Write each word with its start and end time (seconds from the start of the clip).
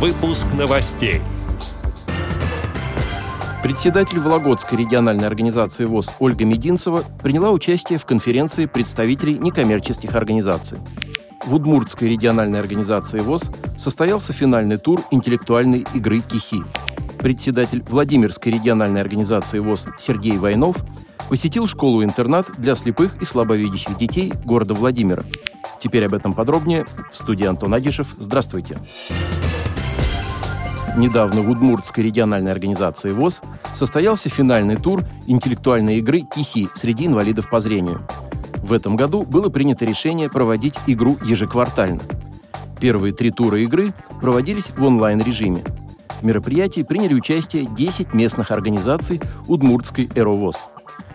Выпуск 0.00 0.46
новостей. 0.58 1.20
Председатель 3.62 4.18
Вологодской 4.18 4.78
региональной 4.78 5.26
организации 5.26 5.84
ВОЗ 5.84 6.14
Ольга 6.20 6.46
Мединцева 6.46 7.04
приняла 7.22 7.50
участие 7.50 7.98
в 7.98 8.06
конференции 8.06 8.64
представителей 8.64 9.38
некоммерческих 9.38 10.14
организаций. 10.14 10.78
В 11.44 11.54
Удмуртской 11.54 12.08
региональной 12.08 12.60
организации 12.60 13.20
ВОЗ 13.20 13.50
состоялся 13.76 14.32
финальный 14.32 14.78
тур 14.78 15.02
интеллектуальной 15.10 15.86
игры 15.92 16.20
«Киси». 16.22 16.62
Председатель 17.18 17.84
Владимирской 17.86 18.52
региональной 18.52 19.02
организации 19.02 19.58
ВОЗ 19.58 19.86
Сергей 19.98 20.38
Войнов 20.38 20.78
посетил 21.28 21.66
школу-интернат 21.66 22.46
для 22.56 22.74
слепых 22.74 23.20
и 23.20 23.26
слабовидящих 23.26 23.98
детей 23.98 24.32
города 24.46 24.72
Владимира. 24.72 25.24
Теперь 25.78 26.06
об 26.06 26.14
этом 26.14 26.32
подробнее 26.32 26.86
в 27.12 27.18
студии 27.18 27.44
Антон 27.44 27.74
Агишев. 27.74 28.14
Здравствуйте. 28.18 28.78
Недавно 31.00 31.40
в 31.40 31.48
Удмуртской 31.48 32.04
региональной 32.04 32.52
организации 32.52 33.12
ВОЗ 33.12 33.40
состоялся 33.72 34.28
финальный 34.28 34.76
тур 34.76 35.02
интеллектуальной 35.26 35.96
игры 35.96 36.24
«Киси» 36.30 36.68
среди 36.74 37.06
инвалидов 37.06 37.48
по 37.48 37.58
зрению. 37.58 38.02
В 38.56 38.74
этом 38.74 38.96
году 38.96 39.22
было 39.22 39.48
принято 39.48 39.86
решение 39.86 40.28
проводить 40.28 40.74
игру 40.86 41.16
ежеквартально. 41.24 42.02
Первые 42.82 43.14
три 43.14 43.30
тура 43.30 43.58
игры 43.60 43.94
проводились 44.20 44.72
в 44.76 44.84
онлайн-режиме. 44.84 45.64
В 46.20 46.22
мероприятии 46.22 46.82
приняли 46.82 47.14
участие 47.14 47.64
10 47.64 48.12
местных 48.12 48.50
организаций 48.50 49.22
Удмуртской 49.48 50.10
«Эровоз». 50.14 50.66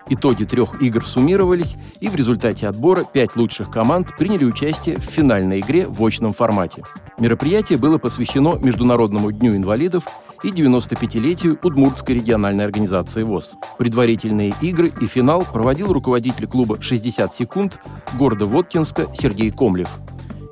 Итоги 0.09 0.45
трех 0.45 0.81
игр 0.81 1.05
суммировались, 1.05 1.75
и 1.99 2.09
в 2.09 2.15
результате 2.15 2.67
отбора 2.67 3.03
пять 3.03 3.35
лучших 3.35 3.69
команд 3.69 4.17
приняли 4.17 4.45
участие 4.45 4.97
в 4.97 5.03
финальной 5.03 5.59
игре 5.59 5.85
в 5.87 6.03
очном 6.03 6.33
формате. 6.33 6.81
Мероприятие 7.17 7.77
было 7.77 7.97
посвящено 7.97 8.57
Международному 8.57 9.31
дню 9.31 9.55
инвалидов 9.55 10.03
и 10.43 10.49
95-летию 10.49 11.57
Удмуртской 11.63 12.15
региональной 12.15 12.65
организации 12.65 13.23
ВОЗ. 13.23 13.55
Предварительные 13.77 14.53
игры 14.61 14.91
и 14.99 15.07
финал 15.07 15.43
проводил 15.43 15.93
руководитель 15.93 16.45
клуба 16.45 16.75
«60 16.75 17.33
секунд» 17.33 17.79
города 18.19 18.45
Воткинска 18.45 19.07
Сергей 19.15 19.49
Комлев. 19.51 19.89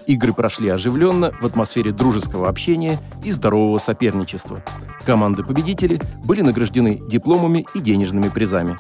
Игры 0.08 0.34
прошли 0.34 0.70
оживленно, 0.70 1.34
в 1.42 1.46
атмосфере 1.46 1.92
дружеского 1.92 2.48
общения 2.48 3.00
и 3.24 3.32
здорового 3.32 3.78
соперничества. 3.78 4.64
Команды-победители 5.06 6.00
были 6.24 6.42
награждены 6.42 7.02
дипломами 7.10 7.66
и 7.74 7.80
денежными 7.80 8.30
призами 8.30 8.78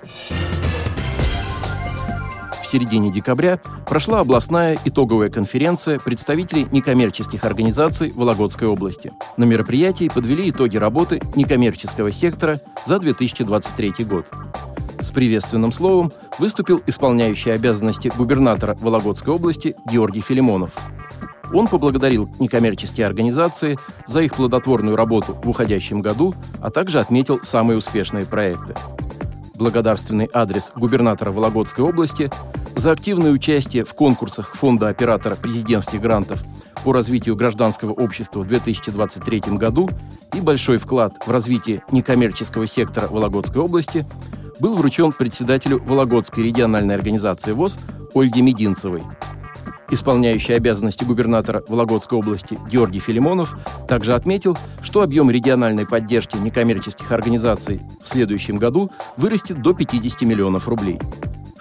середине 2.73 3.11
декабря 3.11 3.59
прошла 3.85 4.21
областная 4.21 4.79
итоговая 4.83 5.29
конференция 5.29 5.99
представителей 5.99 6.67
некоммерческих 6.71 7.43
организаций 7.43 8.11
Вологодской 8.15 8.67
области. 8.67 9.11
На 9.37 9.43
мероприятии 9.43 10.09
подвели 10.09 10.49
итоги 10.49 10.77
работы 10.77 11.21
некоммерческого 11.35 12.11
сектора 12.11 12.61
за 12.87 12.97
2023 12.97 14.05
год. 14.05 14.25
С 14.99 15.11
приветственным 15.11 15.71
словом 15.71 16.11
выступил 16.39 16.81
исполняющий 16.87 17.51
обязанности 17.51 18.11
губернатора 18.17 18.75
Вологодской 18.81 19.35
области 19.35 19.75
Георгий 19.91 20.21
Филимонов. 20.21 20.71
Он 21.53 21.67
поблагодарил 21.67 22.27
некоммерческие 22.39 23.05
организации 23.05 23.77
за 24.07 24.21
их 24.21 24.33
плодотворную 24.33 24.95
работу 24.95 25.37
в 25.43 25.47
уходящем 25.47 26.01
году, 26.01 26.33
а 26.59 26.71
также 26.71 26.99
отметил 26.99 27.39
самые 27.43 27.77
успешные 27.77 28.25
проекты. 28.25 28.73
Благодарственный 29.53 30.27
адрес 30.33 30.71
губернатора 30.75 31.31
Вологодской 31.31 31.85
области 31.85 32.31
за 32.75 32.91
активное 32.91 33.31
участие 33.31 33.85
в 33.85 33.93
конкурсах 33.93 34.55
Фонда 34.55 34.87
оператора 34.87 35.35
президентских 35.35 36.01
грантов 36.01 36.43
по 36.83 36.91
развитию 36.91 37.35
гражданского 37.35 37.91
общества 37.91 38.41
в 38.41 38.47
2023 38.47 39.41
году 39.57 39.89
и 40.33 40.41
большой 40.41 40.77
вклад 40.77 41.15
в 41.25 41.31
развитие 41.31 41.83
некоммерческого 41.91 42.67
сектора 42.67 43.07
Вологодской 43.07 43.61
области 43.61 44.05
был 44.59 44.75
вручен 44.75 45.11
председателю 45.11 45.81
Вологодской 45.83 46.43
региональной 46.43 46.95
организации 46.95 47.51
ВОЗ 47.51 47.79
Ольге 48.13 48.41
Мединцевой. 48.41 49.03
Исполняющий 49.89 50.53
обязанности 50.53 51.03
губернатора 51.03 51.63
Вологодской 51.67 52.17
области 52.17 52.57
Георгий 52.71 52.99
Филимонов 52.99 53.55
также 53.87 54.15
отметил, 54.15 54.57
что 54.81 55.01
объем 55.01 55.29
региональной 55.29 55.85
поддержки 55.85 56.35
некоммерческих 56.37 57.11
организаций 57.11 57.81
в 58.01 58.07
следующем 58.07 58.57
году 58.57 58.89
вырастет 59.17 59.61
до 59.61 59.73
50 59.73 60.21
миллионов 60.21 60.67
рублей– 60.67 60.99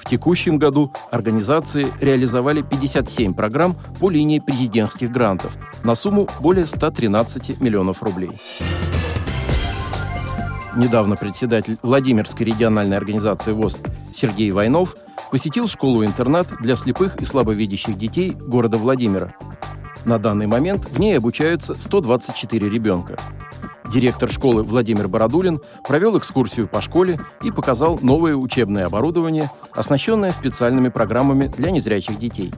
в 0.02 0.10
текущем 0.10 0.58
году 0.58 0.92
организации 1.10 1.86
реализовали 2.00 2.62
57 2.62 3.34
программ 3.34 3.76
по 4.00 4.10
линии 4.10 4.40
президентских 4.40 5.12
грантов 5.12 5.56
на 5.84 5.94
сумму 5.94 6.28
более 6.40 6.66
113 6.66 7.60
миллионов 7.60 8.02
рублей. 8.02 8.32
Недавно 10.76 11.16
председатель 11.16 11.78
Владимирской 11.82 12.46
региональной 12.46 12.96
организации 12.96 13.52
ВОЗ 13.52 13.78
Сергей 14.14 14.50
Войнов 14.50 14.96
посетил 15.30 15.68
школу-интернат 15.68 16.48
для 16.60 16.76
слепых 16.76 17.16
и 17.16 17.24
слабовидящих 17.24 17.96
детей 17.96 18.32
города 18.32 18.78
Владимира. 18.78 19.34
На 20.04 20.18
данный 20.18 20.46
момент 20.46 20.86
в 20.86 20.98
ней 20.98 21.16
обучаются 21.16 21.76
124 21.78 22.68
ребенка. 22.68 23.18
Директор 23.92 24.32
школы 24.32 24.62
Владимир 24.62 25.06
Бородулин 25.06 25.60
провел 25.86 26.16
экскурсию 26.16 26.66
по 26.66 26.80
школе 26.80 27.20
и 27.42 27.50
показал 27.50 27.98
новое 28.00 28.34
учебное 28.34 28.86
оборудование, 28.86 29.50
оснащенное 29.75 30.32
специальными 30.32 30.88
программами 30.88 31.48
для 31.48 31.70
незрячих 31.70 32.19
детей. 32.19 32.54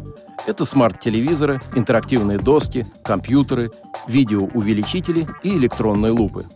Это 0.46 0.64
смарт-телевизоры, 0.64 1.60
интерактивные 1.74 2.38
доски, 2.38 2.86
компьютеры, 3.02 3.72
видеоувеличители 4.06 5.26
и 5.42 5.56
электронные 5.56 6.12
лупы. 6.12 6.46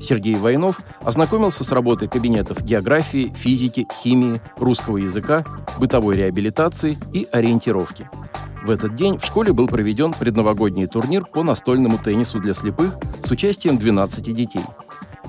Сергей 0.00 0.34
Войнов 0.34 0.80
ознакомился 1.00 1.62
с 1.62 1.70
работой 1.70 2.08
кабинетов 2.08 2.64
географии, 2.64 3.32
физики, 3.36 3.86
химии, 4.02 4.40
русского 4.56 4.96
языка, 4.96 5.44
бытовой 5.78 6.16
реабилитации 6.16 6.98
и 7.12 7.28
ориентировки– 7.30 8.10
в 8.62 8.70
этот 8.70 8.94
день 8.94 9.18
в 9.18 9.24
школе 9.24 9.52
был 9.52 9.66
проведен 9.66 10.12
предновогодний 10.12 10.86
турнир 10.86 11.24
по 11.24 11.42
настольному 11.42 11.98
теннису 11.98 12.40
для 12.40 12.54
слепых 12.54 12.94
с 13.22 13.30
участием 13.30 13.78
12 13.78 14.34
детей. 14.34 14.64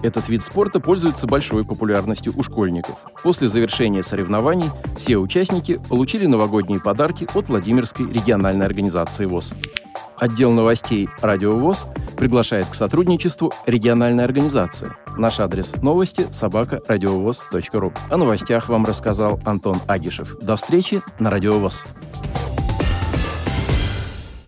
Этот 0.01 0.29
вид 0.29 0.43
спорта 0.43 0.79
пользуется 0.79 1.27
большой 1.27 1.65
популярностью 1.65 2.33
у 2.37 2.43
школьников. 2.43 2.95
После 3.21 3.49
завершения 3.49 4.01
соревнований 4.01 4.71
все 4.97 5.17
участники 5.17 5.79
получили 5.89 6.25
новогодние 6.25 6.79
подарки 6.79 7.27
от 7.33 7.49
Владимирской 7.49 8.09
региональной 8.09 8.65
организации 8.65 9.25
ВОЗ. 9.25 9.55
Отдел 10.17 10.51
новостей 10.51 11.09
«Радио 11.21 11.57
ВОЗ» 11.57 11.87
приглашает 12.17 12.67
к 12.67 12.75
сотрудничеству 12.75 13.53
региональной 13.65 14.25
организации. 14.25 14.89
Наш 15.17 15.39
адрес 15.39 15.81
новости– 15.81 16.27
собака 16.31 16.81
радиовоз.ру. 16.87 17.93
О 18.09 18.17
новостях 18.17 18.67
вам 18.67 18.85
рассказал 18.85 19.39
Антон 19.45 19.81
Агишев. 19.87 20.37
До 20.41 20.57
встречи 20.57 21.01
на 21.19 21.29
Радио 21.29 21.59
ВОЗ. 21.59 21.85